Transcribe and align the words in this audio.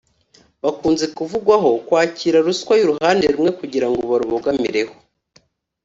bakunze 0.63 1.05
kuvugwaho 1.17 1.71
kwakira 1.87 2.37
ruswa 2.47 2.73
y’uruhande 2.79 3.25
rumwe 3.33 3.51
kugira 3.59 3.87
ngo 3.91 4.01
barubogamireho 4.11 4.93